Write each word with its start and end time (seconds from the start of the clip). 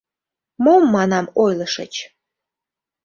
—Мом, 0.63 0.83
манам, 0.95 1.25
ойлышыч? 1.43 1.93